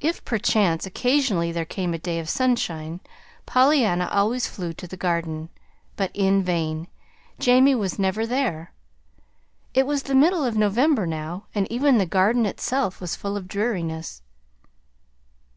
If 0.00 0.24
perchance 0.24 0.86
occasionally 0.86 1.50
there 1.50 1.64
came 1.64 1.92
a 1.92 1.98
day 1.98 2.20
of 2.20 2.28
sunshine, 2.28 3.00
Pollyanna 3.46 4.08
always 4.12 4.46
flew 4.46 4.72
to 4.74 4.86
the 4.86 4.96
Garden; 4.96 5.48
but 5.96 6.12
in 6.14 6.44
vain. 6.44 6.86
Jamie 7.40 7.74
was 7.74 7.98
never 7.98 8.28
there. 8.28 8.72
It 9.74 9.88
was 9.88 10.04
the 10.04 10.14
middle 10.14 10.44
of 10.44 10.56
November 10.56 11.04
now, 11.04 11.46
and 11.52 11.66
even 11.68 11.98
the 11.98 12.06
Garden 12.06 12.46
itself 12.46 13.00
was 13.00 13.16
full 13.16 13.36
of 13.36 13.48
dreariness. 13.48 14.22